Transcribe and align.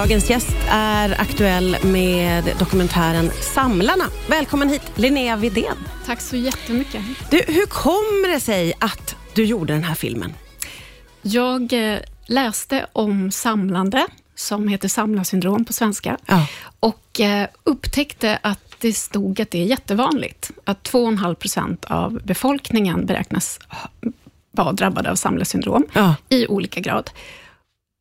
Dagens 0.00 0.30
gäst 0.30 0.56
är 0.68 1.20
aktuell 1.20 1.76
med 1.84 2.54
dokumentären 2.58 3.30
Samlarna. 3.54 4.04
Välkommen 4.28 4.68
hit, 4.68 4.82
Linnea 4.94 5.36
Widén. 5.36 5.76
Tack 6.06 6.20
så 6.20 6.36
jättemycket. 6.36 7.02
Du, 7.30 7.42
hur 7.48 7.66
kommer 7.66 8.32
det 8.34 8.40
sig 8.40 8.72
att 8.78 9.16
du 9.34 9.44
gjorde 9.44 9.72
den 9.72 9.84
här 9.84 9.94
filmen? 9.94 10.34
Jag 11.22 11.72
eh, 11.72 11.98
läste 12.26 12.86
om 12.92 13.30
samlande, 13.30 14.06
som 14.34 14.68
heter 14.68 14.88
samlarsyndrom 14.88 15.64
på 15.64 15.72
svenska, 15.72 16.16
ja. 16.26 16.46
och 16.80 17.20
eh, 17.20 17.48
upptäckte 17.64 18.38
att 18.42 18.74
det 18.78 18.92
stod 18.92 19.40
att 19.40 19.50
det 19.50 19.62
är 19.62 19.66
jättevanligt. 19.66 20.50
Att 20.64 20.90
2,5 20.90 21.34
procent 21.34 21.84
av 21.84 22.20
befolkningen 22.24 23.06
beräknas 23.06 23.58
vara 24.50 24.72
drabbade 24.72 25.10
av 25.10 25.14
samlarsyndrom 25.14 25.86
ja. 25.92 26.14
i 26.28 26.46
olika 26.46 26.80
grad. 26.80 27.10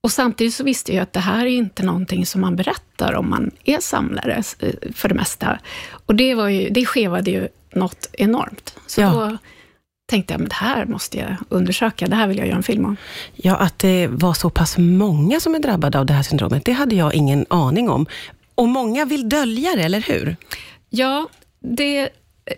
Och 0.03 0.11
samtidigt 0.11 0.53
så 0.53 0.63
visste 0.63 0.93
jag 0.93 1.03
att 1.03 1.13
det 1.13 1.19
här 1.19 1.45
är 1.45 1.49
inte 1.49 1.83
någonting 1.83 2.25
som 2.25 2.41
man 2.41 2.55
berättar 2.55 3.13
om 3.13 3.29
man 3.29 3.51
är 3.63 3.79
samlare, 3.79 4.43
eh, 4.59 4.73
för 4.93 5.09
det 5.09 5.15
mesta. 5.15 5.59
Och 6.05 6.15
det, 6.15 6.35
var 6.35 6.47
ju, 6.47 6.69
det 6.69 6.85
skevade 6.85 7.31
ju 7.31 7.47
något 7.73 8.09
enormt. 8.13 8.75
Så 8.87 9.01
ja. 9.01 9.09
då 9.09 9.37
tänkte 10.09 10.33
jag, 10.33 10.39
men 10.39 10.49
det 10.49 10.55
här 10.55 10.85
måste 10.85 11.17
jag 11.17 11.35
undersöka, 11.49 12.07
det 12.07 12.15
här 12.15 12.27
vill 12.27 12.37
jag 12.37 12.47
göra 12.47 12.57
en 12.57 12.63
film 12.63 12.85
om. 12.85 12.97
Ja, 13.33 13.55
att 13.55 13.79
det 13.79 14.07
var 14.07 14.33
så 14.33 14.49
pass 14.49 14.77
många 14.77 15.39
som 15.39 15.55
är 15.55 15.59
drabbade 15.59 15.99
av 15.99 16.05
det 16.05 16.13
här 16.13 16.23
syndromet, 16.23 16.65
det 16.65 16.71
hade 16.71 16.95
jag 16.95 17.13
ingen 17.13 17.45
aning 17.49 17.89
om. 17.89 18.05
Och 18.55 18.67
många 18.67 19.05
vill 19.05 19.29
dölja 19.29 19.75
det, 19.75 19.83
eller 19.83 20.01
hur? 20.01 20.35
Ja, 20.89 21.27
det 21.59 22.09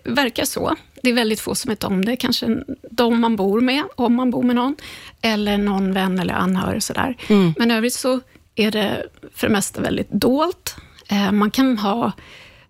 verkar 0.04 0.46
så. 0.46 0.76
Det 1.04 1.10
är 1.10 1.14
väldigt 1.14 1.40
få 1.40 1.56
som 1.56 1.70
vet 1.70 1.84
om 1.84 2.06
det. 2.06 2.16
Kanske 2.16 2.64
de 2.92 3.22
man 3.22 3.36
bor 3.36 3.62
med, 3.62 3.84
om 3.96 4.16
man 4.16 4.32
bor 4.32 4.44
med 4.44 4.56
någon, 4.56 4.76
eller 5.22 5.58
någon 5.58 5.94
vän 5.94 6.20
eller 6.20 6.34
anhörig. 6.34 6.84
Sådär. 6.84 7.18
Mm. 7.28 7.54
Men 7.58 7.72
övrigt 7.72 7.94
så 7.94 8.20
är 8.56 8.72
det 8.72 9.08
för 9.36 9.48
det 9.48 9.54
mesta 9.54 9.82
väldigt 9.82 10.12
dolt. 10.12 10.76
Eh, 11.08 11.32
man 11.32 11.52
kan 11.52 11.78
ha 11.78 12.12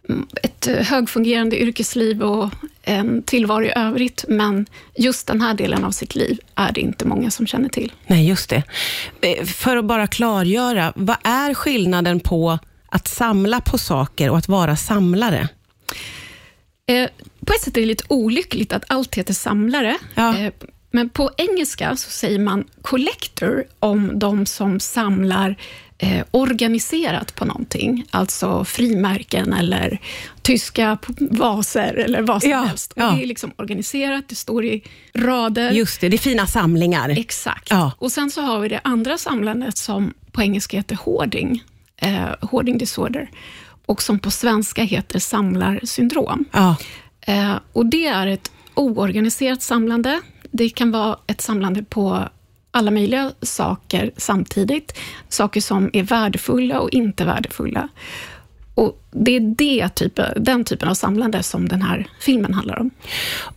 mm, 0.09 0.27
ett 0.43 0.65
högfungerande 0.65 1.61
yrkesliv 1.61 2.23
och 2.23 2.49
en 2.83 3.23
tillvaro 3.23 3.63
i 3.63 3.71
övrigt, 3.75 4.25
men 4.27 4.65
just 4.95 5.27
den 5.27 5.41
här 5.41 5.53
delen 5.53 5.83
av 5.85 5.91
sitt 5.91 6.15
liv 6.15 6.39
är 6.55 6.71
det 6.71 6.81
inte 6.81 7.05
många 7.05 7.31
som 7.31 7.47
känner 7.47 7.69
till. 7.69 7.91
Nej, 8.07 8.27
just 8.27 8.49
det. 8.49 8.63
Eh, 9.21 9.45
för 9.45 9.77
att 9.77 9.85
bara 9.85 10.07
klargöra, 10.07 10.93
vad 10.95 11.17
är 11.23 11.53
skillnaden 11.53 12.19
på 12.19 12.59
att 12.87 13.07
samla 13.07 13.61
på 13.61 13.77
saker 13.77 14.29
och 14.29 14.37
att 14.37 14.47
vara 14.47 14.75
samlare? 14.75 15.49
Eh, 16.91 17.09
på 17.45 17.53
ett 17.53 17.61
sätt 17.61 17.77
är 17.77 17.81
det 17.81 17.87
lite 17.87 18.03
olyckligt 18.07 18.73
att 18.73 18.83
allt 18.87 19.15
heter 19.15 19.33
samlare. 19.33 19.97
Ja. 20.15 20.37
Eh, 20.37 20.53
men 20.91 21.09
på 21.09 21.31
engelska 21.37 21.95
så 21.95 22.09
säger 22.09 22.39
man 22.39 22.63
collector 22.81 23.65
om 23.79 24.19
de 24.19 24.45
som 24.45 24.79
samlar 24.79 25.55
eh, 25.97 26.25
organiserat 26.31 27.35
på 27.35 27.45
någonting. 27.45 28.05
Alltså 28.11 28.65
frimärken 28.65 29.53
eller 29.53 29.99
tyska 30.41 30.97
vaser 31.19 31.93
eller 31.93 32.21
vad 32.21 32.41
som 32.41 32.51
ja, 32.51 32.61
helst. 32.61 32.93
Ja. 32.95 33.11
Det 33.11 33.23
är 33.23 33.27
liksom 33.27 33.51
organiserat, 33.55 34.29
det 34.29 34.35
står 34.35 34.65
i 34.65 34.83
rader. 35.13 35.71
Just 35.71 36.01
det, 36.01 36.09
det 36.09 36.15
är 36.15 36.17
fina 36.17 36.47
samlingar. 36.47 37.09
Exakt. 37.09 37.69
Ja. 37.69 37.91
Och 37.97 38.11
sen 38.11 38.31
så 38.31 38.41
har 38.41 38.59
vi 38.59 38.69
det 38.69 38.81
andra 38.83 39.17
samlandet 39.17 39.77
som 39.77 40.13
på 40.31 40.41
engelska 40.41 40.77
heter 40.77 40.95
hoarding. 40.95 41.63
Eh, 41.97 42.35
hoarding 42.41 42.77
disorder 42.77 43.29
och 43.91 44.01
som 44.01 44.19
på 44.19 44.31
svenska 44.31 44.83
heter 44.83 45.19
samlarsyndrom. 45.19 46.45
Ja. 46.51 46.75
Eh, 47.21 47.55
och 47.73 47.85
det 47.85 48.05
är 48.05 48.27
ett 48.27 48.51
oorganiserat 48.73 49.61
samlande. 49.61 50.21
Det 50.51 50.69
kan 50.69 50.91
vara 50.91 51.17
ett 51.27 51.41
samlande 51.41 51.83
på 51.83 52.23
alla 52.71 52.91
möjliga 52.91 53.31
saker 53.41 54.11
samtidigt. 54.17 54.97
Saker 55.29 55.61
som 55.61 55.89
är 55.93 56.03
värdefulla 56.03 56.79
och 56.79 56.89
inte 56.89 57.25
värdefulla. 57.25 57.89
Och 58.75 59.03
Det 59.11 59.35
är 59.35 59.39
det 59.39 59.89
typen, 59.89 60.43
den 60.43 60.63
typen 60.63 60.89
av 60.89 60.93
samlande 60.93 61.43
som 61.43 61.67
den 61.67 61.81
här 61.81 62.07
filmen 62.19 62.53
handlar 62.53 62.79
om. 62.79 62.89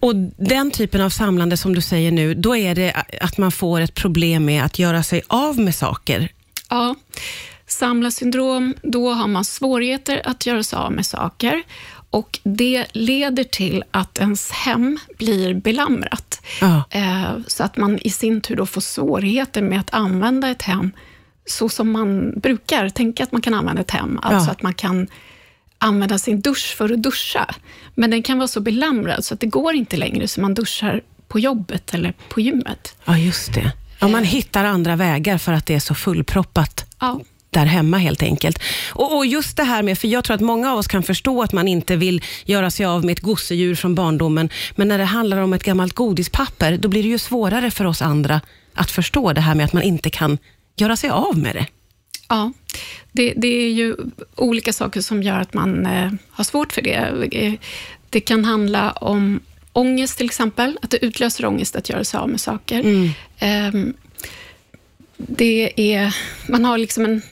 Och 0.01 0.15
Den 0.37 0.71
typen 0.71 1.01
av 1.01 1.11
samlande 1.11 1.57
som 1.57 1.75
du 1.75 1.81
säger 1.81 2.13
nu, 2.13 2.35
då 2.35 2.57
är 2.57 2.75
det 2.75 3.05
att 3.21 3.39
man 3.39 3.53
får 3.53 3.81
ett 3.81 3.95
problem 3.95 4.45
med 4.45 4.65
att 4.65 4.79
göra 4.79 5.03
sig 5.03 5.23
av 5.27 5.59
med 5.59 5.75
saker? 5.75 6.29
Ja. 6.71 6.95
Samlarsyndrom, 7.75 8.75
då 8.83 9.11
har 9.11 9.29
man 9.29 9.45
svårigheter 9.45 10.23
att 10.25 10.47
göra 10.47 10.63
sig 10.63 10.77
av 10.77 10.93
med 10.93 11.07
saker 11.07 11.63
och 12.11 12.39
det 12.43 12.87
leder 12.93 13.45
till 13.45 13.85
att 13.91 14.19
ens 14.19 14.51
hem 14.51 14.99
blir 15.19 15.55
belamrat. 15.55 16.43
Ja. 16.61 16.85
Eh, 16.91 17.31
så 17.47 17.65
att 17.65 17.77
man 17.77 17.99
i 17.99 18.11
sin 18.11 18.41
tur 18.41 18.57
då 18.57 18.67
får 18.67 18.81
svårigheter 18.81 19.63
med 19.63 19.81
att 19.81 19.95
använda 19.95 20.51
ett 20.51 20.63
hem 20.63 20.91
så 21.47 21.69
som 21.69 21.91
man 21.91 22.41
brukar 22.41 22.89
tänka 22.89 23.23
att 23.23 23.33
man 23.33 23.43
kan 23.43 23.55
använda 23.55 23.81
ett 23.81 23.91
hem. 23.91 24.21
Alltså 24.23 24.49
ja. 24.49 24.53
att 24.53 24.63
man 24.63 24.75
kan 24.75 25.07
använda 25.79 26.19
sin 26.19 26.41
dusch 26.41 26.75
för 26.77 26.93
att 26.93 27.03
duscha. 27.03 27.55
Men 27.95 28.11
den 28.11 28.23
kan 28.23 28.39
vara 28.39 28.49
så 28.49 28.61
belamrad 28.61 29.25
så 29.25 29.35
att 29.35 29.41
det 29.41 29.47
går 29.47 29.75
inte 29.75 29.97
längre, 29.97 30.29
så 30.29 30.41
man 30.41 30.55
duschar 30.55 31.01
på 31.29 31.39
jobbet 31.39 31.95
eller 31.95 32.15
på 32.29 32.41
gymmet. 32.41 32.97
Ja, 33.05 33.19
just 33.19 33.55
det. 33.55 33.73
Ja, 34.01 34.09
man 34.09 34.25
hittar 34.25 34.65
andra 34.65 34.97
vägar 34.97 35.39
för 35.39 35.53
att 35.53 35.67
det 35.67 35.75
är 35.75 35.81
så 35.81 35.95
fullproppat. 35.95 36.87
Ja 37.01 37.21
där 37.55 37.67
hemma 37.67 37.99
helt 37.99 38.23
enkelt. 38.23 38.59
Och, 38.89 39.17
och, 39.17 39.27
just 39.27 39.57
det 39.57 39.65
här 39.65 39.83
med, 39.83 39.99
för 39.99 40.09
jag 40.09 40.25
tror 40.25 40.35
att 40.35 40.41
många 40.41 40.73
av 40.73 40.79
oss 40.79 40.87
kan 40.87 41.03
förstå 41.03 41.43
att 41.43 41.53
man 41.53 41.69
inte 41.69 41.97
vill 41.97 42.23
göra 42.45 42.71
sig 42.71 42.87
av 42.87 43.05
med 43.05 43.13
ett 43.13 43.21
gosedjur 43.21 43.75
från 43.75 43.95
barndomen, 43.95 44.49
men 44.77 44.89
när 44.89 44.99
det 44.99 45.05
handlar 45.05 45.39
om 45.39 45.53
ett 45.53 45.65
gammalt 45.65 45.93
godispapper, 45.93 46.77
då 46.77 46.89
blir 46.89 47.03
det 47.03 47.09
ju 47.09 47.19
svårare 47.19 47.71
för 47.71 47.85
oss 47.85 48.03
andra 48.03 48.41
att 48.75 48.91
förstå 48.91 49.33
det 49.33 49.41
här 49.41 49.55
med 49.55 49.65
att 49.65 49.73
man 49.73 49.83
inte 49.83 50.11
kan 50.11 50.39
göra 50.77 50.97
sig 50.97 51.11
av 51.11 51.39
med 51.39 51.55
det. 51.55 51.67
Ja, 52.29 52.53
det, 53.13 53.33
det 53.37 53.49
är 53.49 53.71
ju 53.71 53.97
olika 54.35 54.73
saker 54.73 55.01
som 55.01 55.23
gör 55.23 55.41
att 55.41 55.55
man 55.55 55.87
eh, 55.87 56.13
har 56.31 56.45
svårt 56.45 56.73
för 56.73 56.83
det. 56.83 57.29
Eh, 57.33 57.53
det 58.11 58.21
kan 58.21 58.45
handla 58.45 58.91
om 58.91 59.41
ångest 59.73 60.17
till 60.17 60.27
exempel, 60.27 60.79
att 60.83 60.91
det 60.91 61.05
utlöser 61.05 61.47
ångest 61.47 61.77
att 61.77 61.89
göra 61.89 62.05
sig 62.05 62.19
av 62.19 62.29
med 62.29 62.41
saker. 62.41 62.81
Mm. 62.81 63.11
Eh, 63.39 63.95
det 65.17 65.73
är, 65.95 66.17
man 66.49 66.65
har 66.65 66.79
liksom 66.79 67.05
en 67.05 67.23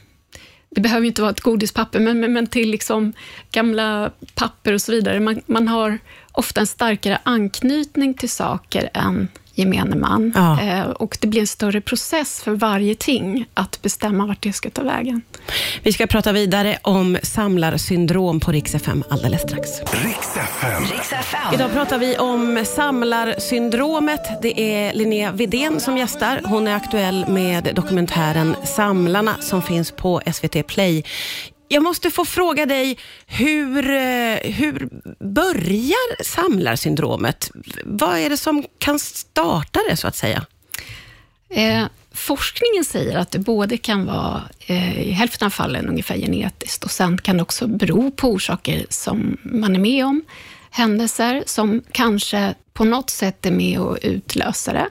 det 0.75 0.81
behöver 0.81 1.07
inte 1.07 1.23
vara 1.23 1.31
ett 1.31 1.41
godispapper, 1.41 2.01
men, 2.01 2.21
men, 2.21 2.33
men 2.33 2.47
till 2.47 2.71
liksom 2.71 3.13
gamla 3.51 4.11
papper 4.35 4.73
och 4.73 4.83
så 4.83 4.93
vidare. 4.93 5.21
Man, 5.21 5.41
man 5.47 5.69
har 5.69 5.99
ofta 6.33 6.61
en 6.61 6.67
starkare 6.67 7.19
anknytning 7.23 8.15
till 8.15 8.31
saker 8.31 8.91
än 8.95 9.29
gemene 9.55 9.97
man. 9.97 10.33
Ja. 10.35 10.61
Eh, 10.61 10.85
och 10.85 11.19
det 11.21 11.27
blir 11.27 11.41
en 11.41 11.47
större 11.47 11.81
process 11.81 12.43
för 12.43 12.53
varje 12.53 12.95
ting 12.95 13.47
att 13.55 13.83
bestämma 13.83 14.27
vart 14.27 14.43
det 14.43 14.53
ska 14.53 14.71
ta 14.71 14.83
vägen. 14.83 15.23
Vi 15.83 15.93
ska 15.93 16.07
prata 16.07 16.33
vidare 16.33 16.79
om 16.83 17.19
samlarsyndrom 17.23 18.41
på 18.41 18.53
Rix 18.53 18.75
FM 18.75 19.05
alldeles 19.11 19.43
strax. 19.43 19.71
Rix 19.81 20.37
FM. 21.13 21.55
Idag 21.55 21.73
pratar 21.73 21.99
vi 21.99 22.19
om 22.19 22.65
samlarsyndromet. 22.67 24.43
Det 24.43 24.61
är 24.61 24.93
Linnea 24.95 25.33
Vidén 25.33 25.81
som 25.81 25.99
gästar. 25.99 26.41
Hon 26.45 26.69
är 26.69 26.75
aktuell 26.75 27.29
med 27.29 27.73
dokumentären 27.75 28.57
Samlarna 28.65 29.37
som 29.41 29.63
finns 29.63 29.91
på 29.91 30.23
SVT 30.33 30.67
Play. 30.67 31.05
Jag 31.69 31.83
måste 31.83 32.11
få 32.11 32.25
fråga 32.25 32.67
dig, 32.67 32.99
hur, 33.27 33.91
eh, 33.91 34.37
hur 34.53 34.89
börjar 35.21 36.23
samlarsyndromet? 36.23 37.51
Vad 37.85 38.19
är 38.19 38.31
det 38.31 38.37
som 38.37 38.65
kan 38.79 38.99
starta 38.99 39.81
det, 39.89 39.97
så 39.97 40.09
att 40.09 40.17
säga? 40.17 40.47
Eh, 41.51 41.85
forskningen 42.15 42.85
säger 42.85 43.19
att 43.19 43.31
det 43.31 43.39
både 43.39 43.77
kan 43.77 44.07
vara, 44.07 44.43
eh, 44.67 45.01
i 45.01 45.11
hälften 45.11 45.47
av 45.47 45.51
fallen, 45.51 45.89
ungefär 45.89 46.17
genetiskt 46.17 46.85
och 46.85 46.91
sen 46.91 47.19
kan 47.19 47.37
det 47.37 47.43
också 47.43 47.67
bero 47.67 48.11
på 48.11 48.29
orsaker 48.29 48.87
som 48.89 49.37
man 49.43 49.77
är 49.77 49.81
med 49.81 50.07
om, 50.07 50.23
händelser 50.71 51.43
som 51.47 51.83
kanske 51.93 52.55
på 52.73 52.85
något 52.85 53.11
sätt 53.11 53.47
är 53.47 53.51
med 53.51 53.79
och 53.79 53.99
utlöser 54.03 54.73
det. 54.73 54.89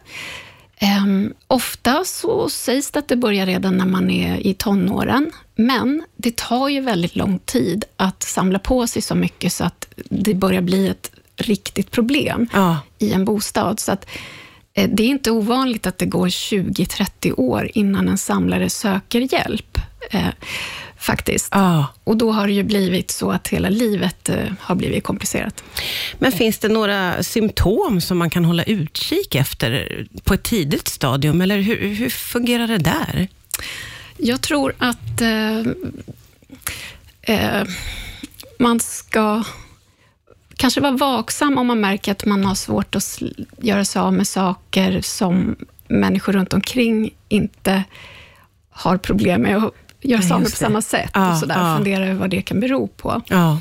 Um, 1.03 1.33
ofta 1.47 2.03
så 2.05 2.49
sägs 2.49 2.91
det 2.91 2.99
att 2.99 3.07
det 3.07 3.15
börjar 3.15 3.45
redan 3.45 3.77
när 3.77 3.85
man 3.85 4.09
är 4.09 4.47
i 4.47 4.53
tonåren, 4.53 5.31
men 5.55 6.03
det 6.15 6.35
tar 6.35 6.69
ju 6.69 6.81
väldigt 6.81 7.15
lång 7.15 7.39
tid 7.39 7.85
att 7.97 8.23
samla 8.23 8.59
på 8.59 8.87
sig 8.87 9.01
så 9.01 9.15
mycket 9.15 9.53
så 9.53 9.63
att 9.63 9.87
det 10.09 10.33
börjar 10.33 10.61
bli 10.61 10.87
ett 10.87 11.11
riktigt 11.35 11.91
problem 11.91 12.47
ja. 12.53 12.77
i 12.97 13.13
en 13.13 13.25
bostad. 13.25 13.79
Så 13.79 13.91
att, 13.91 14.05
eh, 14.05 14.11
det 14.73 15.03
är 15.03 15.07
inte 15.07 15.31
ovanligt 15.31 15.87
att 15.87 15.97
det 15.97 16.05
går 16.05 16.27
20-30 16.27 17.33
år 17.39 17.71
innan 17.73 18.07
en 18.07 18.17
samlare 18.17 18.69
söker 18.69 19.33
hjälp. 19.33 19.77
Eh, 20.11 20.29
faktiskt. 21.01 21.47
Ah. 21.51 21.85
Och 22.03 22.17
då 22.17 22.31
har 22.31 22.47
det 22.47 22.53
ju 22.53 22.63
blivit 22.63 23.11
så 23.11 23.31
att 23.31 23.47
hela 23.47 23.69
livet 23.69 24.29
eh, 24.29 24.45
har 24.59 24.75
blivit 24.75 25.03
komplicerat. 25.03 25.63
Men 26.19 26.31
finns 26.31 26.59
det 26.59 26.69
några 26.69 27.23
symptom 27.23 28.01
som 28.01 28.17
man 28.17 28.29
kan 28.29 28.45
hålla 28.45 28.63
utkik 28.63 29.35
efter 29.35 30.05
på 30.23 30.33
ett 30.33 30.43
tidigt 30.43 30.87
stadium, 30.87 31.41
eller 31.41 31.57
hur, 31.57 31.95
hur 31.95 32.09
fungerar 32.09 32.67
det 32.67 32.77
där? 32.77 33.27
Jag 34.17 34.41
tror 34.41 34.73
att 34.77 35.21
eh, 35.21 35.59
eh, 37.21 37.67
man 38.59 38.79
ska 38.79 39.43
kanske 40.61 40.81
vara 40.81 40.91
vaksam 40.91 41.57
om 41.57 41.67
man 41.67 41.81
märker 41.81 42.11
att 42.11 42.25
man 42.25 42.45
har 42.45 42.55
svårt 42.55 42.95
att 42.95 43.21
göra 43.57 43.85
sig 43.85 44.01
av 44.01 44.13
med 44.13 44.27
saker 44.27 45.01
som 45.01 45.55
människor 45.87 46.33
runt 46.33 46.53
omkring 46.53 47.09
inte 47.29 47.83
har 48.69 48.97
problem 48.97 49.41
med. 49.41 49.69
göra 50.01 50.21
saker 50.21 50.43
på 50.43 50.49
samma 50.49 50.81
sätt 50.81 51.11
ja, 51.13 51.31
och 51.31 51.37
sådär, 51.37 51.55
ja. 51.57 51.75
fundera 51.75 52.05
över 52.05 52.13
vad 52.13 52.29
det 52.29 52.41
kan 52.41 52.59
bero 52.59 52.87
på. 52.87 53.21
Ja. 53.27 53.59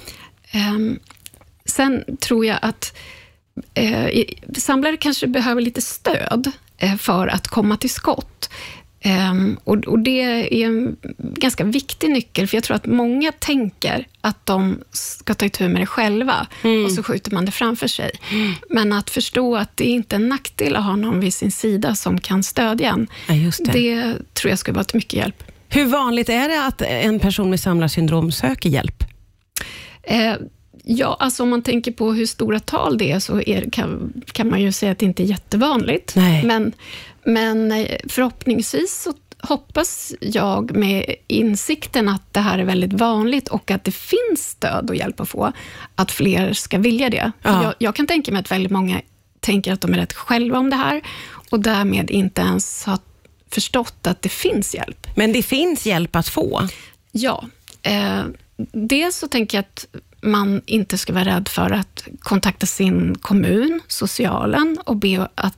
Um, 0.54 0.98
sen 1.64 2.04
tror 2.20 2.46
jag 2.46 2.58
att 2.62 2.96
eh, 3.74 4.24
samlare 4.56 4.96
kanske 4.96 5.26
behöver 5.26 5.60
lite 5.60 5.80
stöd 5.80 6.52
eh, 6.78 6.96
för 6.96 7.26
att 7.26 7.48
komma 7.48 7.76
till 7.76 7.90
skott. 7.90 8.50
Um, 9.04 9.58
och, 9.64 9.76
och, 9.76 9.98
Det 9.98 10.20
är 10.62 10.66
en 10.66 10.96
ganska 11.18 11.64
viktig 11.64 12.10
nyckel, 12.10 12.46
för 12.46 12.56
jag 12.56 12.64
tror 12.64 12.76
att 12.76 12.86
många 12.86 13.32
tänker 13.32 14.06
att 14.20 14.46
de 14.46 14.78
ska 14.90 15.34
ta 15.34 15.46
itu 15.46 15.68
med 15.68 15.82
det 15.82 15.86
själva 15.86 16.46
mm. 16.62 16.84
och 16.84 16.92
så 16.92 17.02
skjuter 17.02 17.30
man 17.30 17.44
det 17.44 17.52
framför 17.52 17.86
sig. 17.86 18.10
Mm. 18.32 18.52
Men 18.68 18.92
att 18.92 19.10
förstå 19.10 19.56
att 19.56 19.76
det 19.76 19.84
är 19.84 19.94
inte 19.94 20.16
är 20.16 20.20
en 20.20 20.28
nackdel 20.28 20.76
att 20.76 20.84
ha 20.84 20.96
någon 20.96 21.20
vid 21.20 21.34
sin 21.34 21.52
sida 21.52 21.94
som 21.94 22.20
kan 22.20 22.42
stödja 22.42 22.90
en, 22.90 23.06
ja, 23.28 23.50
det. 23.58 23.72
det. 23.72 24.14
tror 24.34 24.50
jag 24.50 24.58
skulle 24.58 24.74
vara 24.74 24.84
till 24.84 24.96
mycket 24.96 25.14
hjälp. 25.14 25.44
Hur 25.68 25.84
vanligt 25.84 26.28
är 26.28 26.48
det 26.48 26.66
att 26.66 26.82
en 26.82 27.20
person 27.20 27.50
med 27.50 27.60
samlarsyndrom 27.60 28.32
söker 28.32 28.68
hjälp? 28.68 29.04
Uh, 30.10 30.46
Ja, 30.84 31.16
alltså 31.20 31.42
om 31.42 31.50
man 31.50 31.62
tänker 31.62 31.92
på 31.92 32.12
hur 32.12 32.26
stora 32.26 32.60
tal 32.60 32.98
det 32.98 33.12
är, 33.12 33.18
så 33.18 33.40
är, 33.40 33.70
kan, 33.70 34.12
kan 34.32 34.50
man 34.50 34.60
ju 34.60 34.72
säga 34.72 34.92
att 34.92 34.98
det 34.98 35.06
inte 35.06 35.22
är 35.22 35.24
jättevanligt. 35.24 36.16
Nej. 36.16 36.44
Men, 36.44 36.72
men 37.24 37.72
eh, 37.72 37.96
förhoppningsvis 38.08 39.02
så 39.02 39.12
hoppas 39.42 40.14
jag 40.20 40.76
med 40.76 41.14
insikten 41.26 42.08
att 42.08 42.34
det 42.34 42.40
här 42.40 42.58
är 42.58 42.64
väldigt 42.64 42.92
vanligt 42.92 43.48
och 43.48 43.70
att 43.70 43.84
det 43.84 43.92
finns 43.92 44.48
stöd 44.50 44.90
och 44.90 44.96
hjälp 44.96 45.20
att 45.20 45.28
få, 45.28 45.52
att 45.94 46.10
fler 46.12 46.52
ska 46.52 46.78
vilja 46.78 47.10
det. 47.10 47.32
Ja. 47.42 47.62
Jag, 47.62 47.74
jag, 47.78 47.94
kan 47.94 48.06
tänka 48.06 48.32
mig 48.32 48.40
att 48.40 48.50
väldigt 48.50 48.72
många 48.72 49.00
tänker 49.40 49.72
att 49.72 49.80
de 49.80 49.92
är 49.92 49.98
rätt 49.98 50.12
själva 50.12 50.58
om 50.58 50.70
det 50.70 50.76
här 50.76 51.02
och 51.50 51.60
därmed 51.60 52.10
inte 52.10 52.40
ens 52.40 52.84
har 52.84 52.98
förstått 53.50 54.06
att 54.06 54.22
det 54.22 54.28
finns 54.28 54.74
hjälp. 54.74 55.06
Men 55.16 55.32
det 55.32 55.42
finns 55.42 55.86
hjälp 55.86 56.16
att 56.16 56.28
få? 56.28 56.68
Ja. 57.12 57.44
Eh, 57.82 58.22
dels 58.72 59.16
så 59.16 59.28
tänker 59.28 59.58
jag 59.58 59.62
att 59.62 59.86
man 60.22 60.62
inte 60.66 60.98
ska 60.98 61.12
vara 61.12 61.24
rädd 61.24 61.48
för 61.48 61.70
att 61.70 62.08
kontakta 62.20 62.66
sin 62.66 63.18
kommun, 63.18 63.80
socialen, 63.88 64.78
och 64.84 64.96
be 64.96 65.28
att 65.34 65.56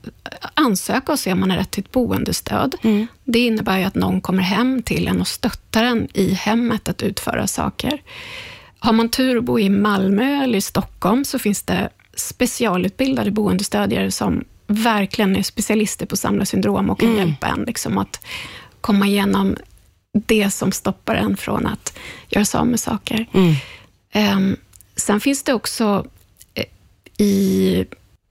ansöka 0.55 1.13
och 1.13 1.19
se 1.19 1.33
om 1.33 1.41
man 1.41 1.51
har 1.51 1.59
rätt 1.59 1.71
till 1.71 1.85
ett 1.85 1.93
boendestöd. 1.93 2.75
Mm. 2.83 3.07
Det 3.25 3.39
innebär 3.39 3.79
ju 3.79 3.85
att 3.85 3.95
någon 3.95 4.21
kommer 4.21 4.43
hem 4.43 4.83
till 4.83 5.09
en 5.09 5.21
och 5.21 5.29
stöttar 5.29 5.85
en 5.85 6.09
i 6.15 6.35
hemmet 6.35 6.89
att 6.89 7.03
utföra 7.03 7.47
saker. 7.47 8.03
Har 8.79 8.93
man 8.93 9.09
tur 9.09 9.39
att 9.39 9.45
bo 9.45 9.59
i 9.59 9.69
Malmö 9.69 10.43
eller 10.45 10.59
i 10.59 10.61
Stockholm 10.61 11.25
så 11.25 11.39
finns 11.39 11.63
det 11.63 11.89
specialutbildade 12.15 13.31
boendestödjare 13.31 14.11
som 14.11 14.45
verkligen 14.67 15.37
är 15.37 15.43
specialister 15.43 16.07
på 16.07 16.17
samlarsyndrom 16.17 16.91
och 16.91 17.01
kan 17.01 17.09
mm. 17.09 17.19
hjälpa 17.19 17.47
en 17.47 17.61
liksom, 17.63 17.99
att 17.99 18.25
komma 18.81 19.07
igenom 19.07 19.57
det 20.27 20.51
som 20.51 20.73
stoppar 20.73 21.15
en 21.15 21.37
från 21.37 21.67
att 21.67 21.99
göra 22.29 22.45
sig 22.45 22.61
av 22.61 22.67
med 22.67 22.81
saker. 22.81 23.27
Mm. 23.33 23.55
Um, 24.15 24.57
sen 24.97 25.21
finns 25.21 25.43
det 25.43 25.53
också 25.53 26.07
eh, 26.55 26.65
i 27.19 27.85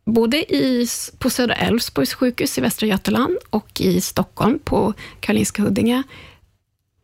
både 0.05 0.37
i, 0.37 0.87
på 1.17 1.29
Södra 1.29 1.55
Älvsborgs 1.55 2.13
sjukhus 2.13 2.57
i 2.57 2.61
Västra 2.61 2.87
Götaland 2.87 3.37
och 3.49 3.81
i 3.81 4.01
Stockholm 4.01 4.59
på 4.59 4.93
Karolinska 5.19 5.61
Huddinge 5.61 6.03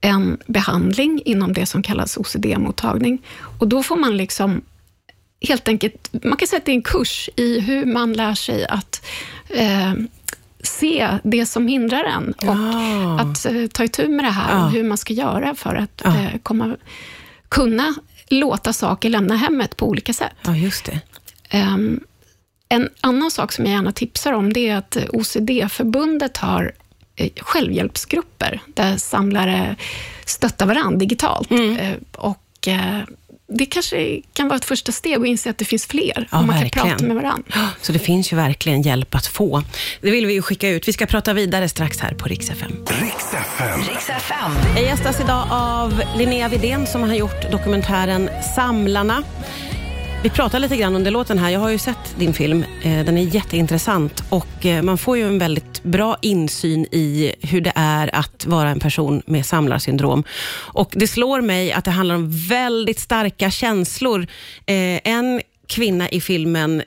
en 0.01 0.37
behandling 0.47 1.21
inom 1.25 1.53
det 1.53 1.65
som 1.65 1.83
kallas 1.83 2.17
OCD-mottagning. 2.17 3.17
Och 3.59 3.67
då 3.67 3.83
får 3.83 3.95
man 3.95 4.17
liksom 4.17 4.61
helt 5.41 5.67
enkelt, 5.67 6.09
man 6.23 6.37
kan 6.37 6.47
säga 6.47 6.57
att 6.57 6.65
det 6.65 6.71
är 6.71 6.75
en 6.75 6.81
kurs 6.81 7.29
i 7.35 7.59
hur 7.59 7.85
man 7.85 8.13
lär 8.13 8.33
sig 8.33 8.65
att 8.65 9.05
eh, 9.49 9.93
se 10.59 11.19
det 11.23 11.45
som 11.45 11.67
hindrar 11.67 12.03
en 12.03 12.31
och 12.31 12.43
ja. 12.43 13.19
att 13.19 13.45
eh, 13.45 13.67
ta 13.67 13.83
itu 13.83 14.07
med 14.07 14.25
det 14.25 14.31
här 14.31 14.57
ja. 14.59 14.65
och 14.65 14.71
hur 14.71 14.83
man 14.83 14.97
ska 14.97 15.13
göra 15.13 15.55
för 15.55 15.75
att 15.75 16.01
ja. 16.03 16.19
eh, 16.19 16.39
komma, 16.43 16.75
kunna 17.49 17.95
låta 18.27 18.73
saker 18.73 19.09
lämna 19.09 19.35
hemmet 19.35 19.77
på 19.77 19.87
olika 19.87 20.13
sätt. 20.13 20.35
Ja, 20.45 20.55
just 20.55 20.85
det. 20.85 20.99
Um, 21.57 21.99
en 22.69 22.89
annan 23.01 23.31
sak 23.31 23.51
som 23.51 23.65
jag 23.65 23.73
gärna 23.73 23.91
tipsar 23.91 24.33
om, 24.33 24.53
det 24.53 24.69
är 24.69 24.75
att 24.75 24.97
OCD-förbundet 25.09 26.37
har 26.37 26.71
eh, 27.15 27.31
självhjälpsgrupper, 27.37 28.61
där 28.67 28.97
samlare 28.97 29.75
stöttar 30.25 30.65
varandra 30.65 30.97
digitalt. 30.97 31.51
Mm. 31.51 31.77
Eh, 31.77 31.95
och 32.11 32.67
eh, 32.67 32.99
det 33.49 33.65
kanske 33.65 34.21
kan 34.33 34.47
vara 34.47 34.57
ett 34.57 34.65
första 34.65 34.91
steg 34.91 35.15
att 35.17 35.27
inse 35.27 35.49
att 35.49 35.57
det 35.57 35.65
finns 35.65 35.85
fler, 35.85 36.27
ja, 36.31 36.39
och 36.39 36.45
man 36.45 36.55
verkligen. 36.55 36.69
kan 36.69 36.89
prata 36.89 37.05
med 37.05 37.15
varandra. 37.15 37.69
Så 37.81 37.91
det 37.91 37.99
finns 37.99 38.33
ju 38.33 38.37
verkligen 38.37 38.81
hjälp 38.81 39.15
att 39.15 39.27
få. 39.27 39.63
Det 40.01 40.11
vill 40.11 40.25
vi 40.25 40.33
ju 40.33 40.41
skicka 40.41 40.69
ut. 40.69 40.87
Vi 40.87 40.93
ska 40.93 41.05
prata 41.05 41.33
vidare 41.33 41.69
strax 41.69 41.99
här 41.99 42.13
på 42.13 42.25
Rix 42.25 42.49
FM. 42.49 42.71
Rix 42.87 43.33
FM. 43.33 43.79
Rix 43.79 44.09
FM. 44.09 44.51
Jag 44.75 44.83
gästas 44.83 45.19
idag 45.19 45.47
av 45.51 46.01
Linnea 46.17 46.47
Vidén 46.47 46.87
som 46.87 47.03
har 47.03 47.15
gjort 47.15 47.51
dokumentären 47.51 48.29
Samlarna. 48.55 49.23
Vi 50.27 50.31
pratar 50.31 50.59
lite 50.59 50.77
grann 50.77 50.95
under 50.95 51.11
låten 51.11 51.39
här. 51.39 51.49
Jag 51.49 51.59
har 51.59 51.69
ju 51.69 51.77
sett 51.77 52.15
din 52.17 52.33
film. 52.33 52.63
Eh, 52.83 53.05
den 53.05 53.17
är 53.17 53.35
jätteintressant 53.35 54.23
och 54.29 54.65
eh, 54.65 54.81
man 54.83 54.97
får 54.97 55.17
ju 55.17 55.27
en 55.27 55.39
väldigt 55.39 55.83
bra 55.83 56.17
insyn 56.21 56.85
i 56.91 57.33
hur 57.41 57.61
det 57.61 57.71
är 57.75 58.15
att 58.15 58.45
vara 58.45 58.69
en 58.69 58.79
person 58.79 59.21
med 59.25 59.45
samlarsyndrom. 59.45 60.23
Och 60.53 60.89
Det 60.91 61.07
slår 61.07 61.41
mig 61.41 61.71
att 61.71 61.85
det 61.85 61.91
handlar 61.91 62.15
om 62.15 62.47
väldigt 62.49 62.99
starka 62.99 63.51
känslor. 63.51 64.27
Eh, 64.65 64.99
en 65.03 65.41
kvinna 65.67 66.09
i 66.09 66.21
filmen 66.21 66.83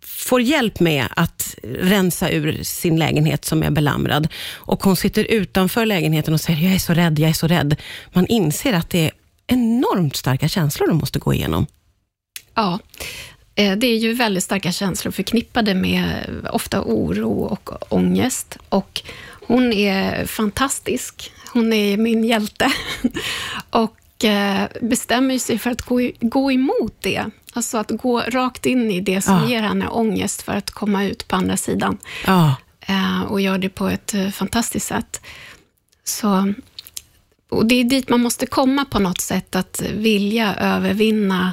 får 0.00 0.40
hjälp 0.40 0.80
med 0.80 1.06
att 1.16 1.54
rensa 1.62 2.30
ur 2.30 2.62
sin 2.62 2.98
lägenhet 2.98 3.44
som 3.44 3.62
är 3.62 3.70
belamrad. 3.70 4.28
Och 4.54 4.84
Hon 4.84 4.96
sitter 4.96 5.24
utanför 5.24 5.86
lägenheten 5.86 6.34
och 6.34 6.40
säger, 6.40 6.64
jag 6.64 6.74
är 6.74 6.78
så 6.78 6.94
rädd, 6.94 7.18
jag 7.18 7.30
är 7.30 7.34
så 7.34 7.46
rädd. 7.46 7.80
Man 8.12 8.26
inser 8.26 8.72
att 8.72 8.90
det 8.90 9.04
är 9.04 9.12
enormt 9.46 10.16
starka 10.16 10.48
känslor 10.48 10.88
de 10.88 10.96
måste 10.96 11.18
gå 11.18 11.34
igenom. 11.34 11.66
Ja, 12.54 12.78
eh, 13.54 13.76
det 13.76 13.86
är 13.86 13.96
ju 13.96 14.12
väldigt 14.12 14.44
starka 14.44 14.72
känslor 14.72 15.12
förknippade 15.12 15.74
med 15.74 16.26
ofta 16.52 16.82
oro 16.82 17.42
och 17.42 17.92
ångest. 17.92 18.58
Och 18.68 19.02
hon 19.46 19.72
är 19.72 20.26
fantastisk. 20.26 21.32
Hon 21.52 21.72
är 21.72 21.96
min 21.96 22.24
hjälte. 22.24 22.72
Och 23.70 24.24
eh, 24.24 24.68
bestämmer 24.80 25.38
sig 25.38 25.58
för 25.58 25.70
att 25.70 25.82
gå, 25.82 26.10
gå 26.20 26.52
emot 26.52 26.96
det. 27.00 27.24
Alltså 27.52 27.78
att 27.78 27.90
gå 27.90 28.20
rakt 28.20 28.66
in 28.66 28.90
i 28.90 29.00
det 29.00 29.20
som 29.20 29.34
ja. 29.34 29.48
ger 29.48 29.62
henne 29.62 29.88
ångest 29.88 30.42
för 30.42 30.52
att 30.52 30.70
komma 30.70 31.04
ut 31.04 31.28
på 31.28 31.36
andra 31.36 31.56
sidan. 31.56 31.98
Ja. 32.26 32.54
Eh, 32.80 33.22
och 33.22 33.40
gör 33.40 33.58
det 33.58 33.68
på 33.68 33.88
ett 33.88 34.14
fantastiskt 34.32 34.86
sätt. 34.86 35.20
Så, 36.04 36.54
och 37.48 37.66
det 37.66 37.74
är 37.74 37.84
dit 37.84 38.08
man 38.08 38.20
måste 38.20 38.46
komma 38.46 38.84
på 38.84 38.98
något 38.98 39.20
sätt, 39.20 39.56
att 39.56 39.80
vilja 39.80 40.54
övervinna 40.54 41.52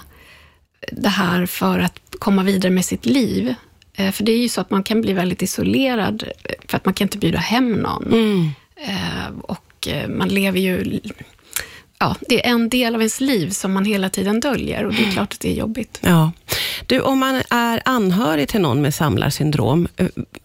det 0.91 1.09
här 1.09 1.45
för 1.45 1.79
att 1.79 1.99
komma 2.19 2.43
vidare 2.43 2.71
med 2.71 2.85
sitt 2.85 3.05
liv. 3.05 3.55
Eh, 3.93 4.11
för 4.11 4.23
det 4.23 4.31
är 4.31 4.37
ju 4.37 4.49
så 4.49 4.61
att 4.61 4.71
man 4.71 4.83
kan 4.83 5.01
bli 5.01 5.13
väldigt 5.13 5.41
isolerad, 5.41 6.23
eh, 6.43 6.55
för 6.67 6.77
att 6.77 6.85
man 6.85 6.93
kan 6.93 7.05
inte 7.05 7.17
bjuda 7.17 7.39
hem 7.39 7.73
någon. 7.73 8.07
Mm. 8.07 8.49
Eh, 8.75 9.39
och 9.41 9.87
man 10.09 10.29
lever 10.29 10.59
ju... 10.59 10.99
Ja, 11.99 12.15
det 12.29 12.45
är 12.45 12.51
en 12.51 12.69
del 12.69 12.95
av 12.95 13.01
ens 13.01 13.21
liv 13.21 13.49
som 13.49 13.73
man 13.73 13.85
hela 13.85 14.09
tiden 14.09 14.39
döljer 14.39 14.85
och 14.85 14.93
det 14.93 14.99
är 14.99 15.03
mm. 15.03 15.13
klart 15.13 15.33
att 15.33 15.39
det 15.39 15.49
är 15.49 15.53
jobbigt. 15.53 15.99
Ja. 16.01 16.31
Du, 16.85 16.99
om 16.99 17.19
man 17.19 17.41
är 17.49 17.81
anhörig 17.85 18.47
till 18.47 18.61
någon 18.61 18.81
med 18.81 18.93
samlarsyndrom, 18.93 19.87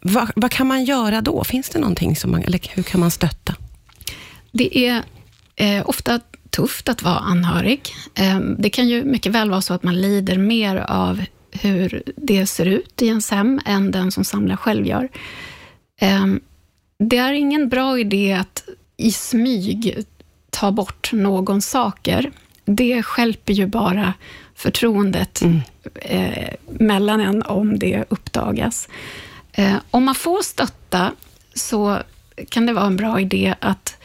vad, 0.01 0.31
vad 0.37 0.51
kan 0.51 0.67
man 0.67 0.85
göra 0.85 1.21
då? 1.21 1.45
Finns 1.45 1.69
det 1.69 1.79
någonting 1.79 2.17
som 2.17 2.31
man, 2.31 2.43
eller 2.43 2.61
hur 2.75 2.83
kan 2.83 3.01
man 3.01 3.11
stötta? 3.11 3.55
Det 4.53 4.79
är 4.87 5.03
eh, 5.57 5.89
ofta 5.89 6.21
tufft 6.57 6.89
att 6.89 7.03
vara 7.03 7.19
anhörig. 7.19 7.81
Ehm, 8.15 8.57
det 8.59 8.71
kan 8.71 8.89
ju 8.89 9.05
mycket 9.05 9.33
väl 9.33 9.51
vara 9.51 9.61
så 9.61 9.75
att 9.75 9.83
man 9.83 10.01
lider 10.01 10.39
mer 10.39 10.77
av 10.77 11.25
hur 11.51 12.03
det 12.17 12.47
ser 12.47 12.67
ut 12.67 13.03
i 13.03 13.07
ens 13.07 13.31
hem 13.31 13.61
än 13.65 13.91
den 13.91 14.13
som 14.13 14.25
samlar 14.25 14.57
själv 14.57 14.87
gör. 14.87 15.09
Ehm, 16.01 16.41
det 16.99 17.17
är 17.17 17.33
ingen 17.33 17.69
bra 17.69 17.99
idé 17.99 18.33
att 18.33 18.69
i 18.97 19.13
smyg 19.13 20.05
ta 20.51 20.71
bort 20.71 21.11
någons 21.13 21.71
saker. 21.71 22.33
Det 22.65 23.03
skälper 23.03 23.53
ju 23.53 23.67
bara 23.67 24.15
förtroendet 24.55 25.43
mm. 25.43 25.61
Eh, 25.95 26.55
mellan 26.67 27.21
en 27.21 27.43
om 27.43 27.79
det 27.79 28.05
uppdagas. 28.09 28.89
Ehm, 29.53 29.79
om 29.91 30.05
man 30.05 30.15
får 30.15 30.43
stötta 30.43 31.13
så 31.55 31.99
kan 32.49 32.67
det 32.67 32.73
vara 32.73 32.87
en 32.87 32.97
bra 32.97 33.21
idé 33.21 33.55
att 33.61 33.97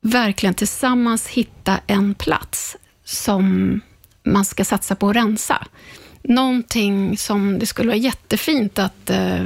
verkligen 0.00 0.54
tillsammans 0.54 1.26
hitta 1.26 1.80
en 1.86 2.14
plats 2.14 2.76
som 3.04 3.80
man 4.22 4.44
ska 4.44 4.64
satsa 4.64 4.94
på 4.94 5.08
att 5.08 5.16
rensa. 5.16 5.66
Någonting 6.22 7.16
som 7.16 7.58
det 7.58 7.66
skulle 7.66 7.88
vara 7.88 7.96
jättefint 7.96 8.78
att 8.78 9.10
eh, 9.10 9.42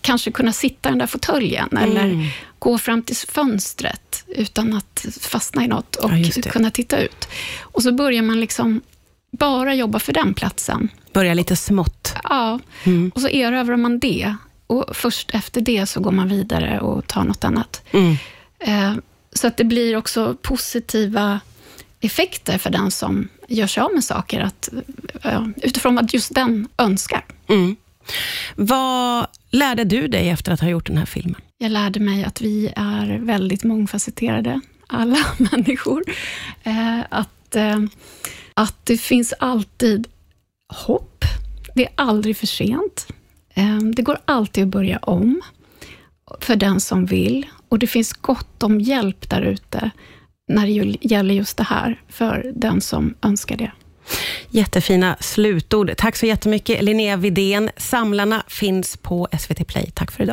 kanske 0.00 0.30
kunna 0.30 0.52
sitta 0.52 0.88
i 0.88 0.92
den 0.92 0.98
där 0.98 1.06
fåtöljen 1.06 1.68
mm. 1.72 1.84
eller 1.84 2.36
gå 2.58 2.78
fram 2.78 3.02
till 3.02 3.16
fönstret 3.16 4.24
utan 4.26 4.74
att 4.74 5.06
fastna 5.20 5.64
i 5.64 5.68
något 5.68 5.96
och 5.96 6.10
ja, 6.12 6.42
kunna 6.42 6.70
titta 6.70 7.00
ut. 7.00 7.28
Och 7.60 7.82
så 7.82 7.92
börjar 7.92 8.22
man 8.22 8.40
liksom 8.40 8.80
bara 9.30 9.74
jobba 9.74 9.98
för 9.98 10.12
den 10.12 10.34
platsen. 10.34 10.88
Börja 11.12 11.34
lite 11.34 11.56
smått. 11.56 12.14
Ja, 12.24 12.58
mm. 12.84 13.12
och 13.14 13.20
så 13.20 13.28
erövrar 13.28 13.76
man 13.76 13.98
det. 13.98 14.34
Och 14.66 14.96
först 14.96 15.30
efter 15.34 15.60
det 15.60 15.86
så 15.86 16.00
går 16.00 16.12
man 16.12 16.28
vidare 16.28 16.80
och 16.80 17.06
tar 17.06 17.24
något 17.24 17.44
annat. 17.44 17.82
Mm. 17.90 18.16
Eh, 18.58 18.92
så 19.32 19.46
att 19.46 19.56
det 19.56 19.64
blir 19.64 19.96
också 19.96 20.36
positiva 20.42 21.40
effekter 22.00 22.58
för 22.58 22.70
den 22.70 22.90
som 22.90 23.28
gör 23.48 23.66
sig 23.66 23.82
av 23.82 23.94
med 23.94 24.04
saker, 24.04 24.40
att, 24.40 24.68
utifrån 25.56 25.94
vad 25.94 26.14
just 26.14 26.34
den 26.34 26.68
önskar. 26.76 27.24
Mm. 27.48 27.76
Vad 28.56 29.26
lärde 29.50 29.84
du 29.84 30.08
dig 30.08 30.28
efter 30.28 30.52
att 30.52 30.60
ha 30.60 30.68
gjort 30.68 30.86
den 30.86 30.98
här 30.98 31.06
filmen? 31.06 31.40
Jag 31.58 31.70
lärde 31.70 32.00
mig 32.00 32.24
att 32.24 32.40
vi 32.40 32.72
är 32.76 33.18
väldigt 33.18 33.64
mångfacetterade, 33.64 34.60
alla 34.86 35.18
människor. 35.38 36.04
Eh, 36.62 37.00
att, 37.08 37.56
eh, 37.56 37.78
att 38.54 38.86
det 38.86 38.98
finns 38.98 39.34
alltid 39.38 40.06
hopp. 40.68 41.24
Det 41.74 41.86
är 41.86 41.92
aldrig 41.94 42.36
för 42.36 42.46
sent. 42.46 43.06
Eh, 43.54 43.78
det 43.78 44.02
går 44.02 44.18
alltid 44.24 44.64
att 44.64 44.68
börja 44.68 44.98
om 44.98 45.42
för 46.40 46.56
den 46.56 46.80
som 46.80 47.06
vill. 47.06 47.46
Och 47.68 47.78
det 47.78 47.86
finns 47.86 48.12
gott 48.12 48.62
om 48.62 48.80
hjälp 48.80 49.30
där 49.30 49.42
ute 49.42 49.90
när 50.48 50.66
det 50.66 50.96
gäller 51.00 51.34
just 51.34 51.56
det 51.56 51.64
här, 51.64 52.02
för 52.08 52.52
den 52.54 52.80
som 52.80 53.14
önskar 53.22 53.56
det. 53.56 53.72
Jättefina 54.50 55.16
slutord. 55.20 55.96
Tack 55.96 56.16
så 56.16 56.26
jättemycket 56.26 56.82
Linnea 56.82 57.16
Vidén. 57.16 57.70
Samlarna 57.76 58.42
finns 58.48 58.96
på 58.96 59.28
SVT 59.38 59.66
Play. 59.66 59.90
Tack 59.94 60.12
för 60.12 60.22
idag. 60.22 60.26